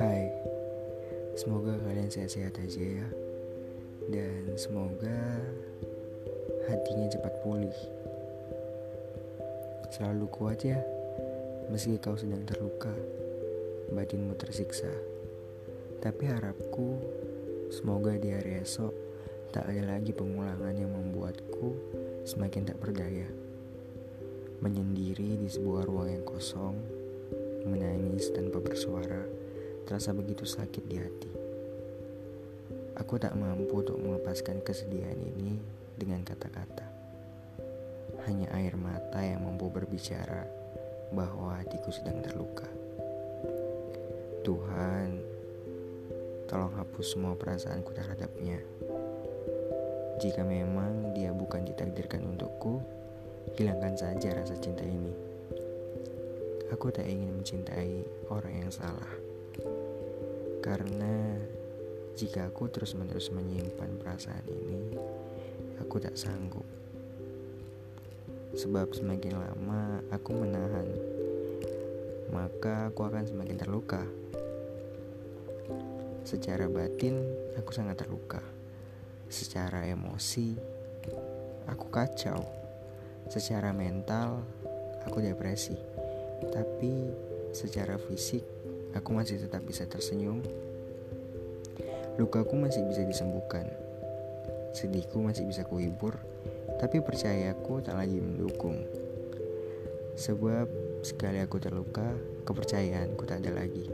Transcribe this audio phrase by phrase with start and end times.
[0.00, 0.32] Hai,
[1.36, 3.08] semoga kalian sehat-sehat aja ya.
[4.08, 5.44] Dan semoga
[6.72, 7.76] hatinya cepat pulih.
[9.92, 10.80] Selalu kuat ya,
[11.68, 12.96] meski kau sedang terluka
[13.92, 14.88] Batinmu tersiksa.
[16.00, 16.96] Tapi harapku,
[17.68, 18.96] semoga di hari esok
[19.52, 21.76] Tak ada lagi pengulangan yang membuatku
[22.24, 23.47] semakin tak berdaya
[24.58, 26.74] Menyendiri di sebuah ruang yang kosong
[27.62, 29.22] Menangis tanpa bersuara
[29.86, 31.32] Terasa begitu sakit di hati.
[32.98, 35.56] Aku tak mampu untuk melepaskan kesedihan ini
[35.96, 36.84] dengan kata-kata.
[38.28, 40.44] Hanya air mata yang mampu berbicara
[41.14, 42.68] Bahwa hatiku sedang terluka.
[44.44, 45.38] Tuhan
[46.48, 48.56] Tolong hapus semua perasaanku terhadapnya.
[50.16, 52.80] Jika memang dia bukan ditakdirkan untukku
[53.54, 55.14] Hilangkan saja rasa cinta ini.
[56.68, 59.08] Aku tak ingin mencintai orang yang salah.
[60.60, 61.38] Karena
[62.18, 64.98] jika aku terus-menerus menyimpan perasaan ini,
[65.78, 66.66] aku tak sanggup.
[68.58, 70.88] Sebab semakin lama aku menahan,
[72.34, 74.02] maka aku akan semakin terluka.
[76.26, 77.22] Secara batin,
[77.56, 78.42] aku sangat terluka.
[79.30, 80.58] Secara emosi,
[81.70, 82.57] aku kacau.
[83.28, 84.40] Secara mental,
[85.04, 85.76] aku depresi.
[86.48, 87.12] Tapi
[87.52, 88.40] secara fisik,
[88.96, 90.40] aku masih tetap bisa tersenyum.
[92.16, 93.68] Lukaku masih bisa disembuhkan.
[94.72, 96.16] Sedihku masih bisa kuhibur,
[96.80, 98.80] tapi percayaku tak lagi mendukung.
[100.18, 100.66] Sebab
[101.04, 102.10] sekali aku terluka,
[102.48, 103.86] kepercayaanku tak ada lagi.